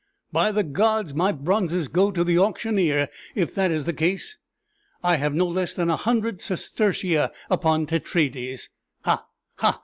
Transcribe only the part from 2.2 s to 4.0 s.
the auctioneer if that is the